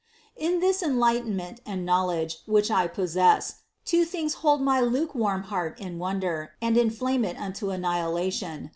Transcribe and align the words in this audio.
37. 0.35 0.53
In 0.55 0.59
this 0.61 0.81
enlightenment 0.81 1.59
and 1.63 1.85
knowledge 1.85 2.39
which 2.47 2.71
I 2.71 2.87
pos 2.87 3.11
sess, 3.13 3.61
two 3.85 4.03
things 4.03 4.33
hold 4.41 4.59
my 4.59 4.79
lukewarm 4.79 5.43
heart 5.43 5.79
in 5.79 5.99
wonder 5.99 6.53
and 6.59 6.75
inflame 6.75 7.23
it 7.23 7.37
unto 7.37 7.69
annihilation. 7.69 8.69